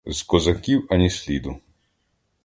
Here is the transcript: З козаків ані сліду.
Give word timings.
З 0.05 0.23
козаків 0.23 0.87
ані 0.89 1.09
сліду. 1.09 1.59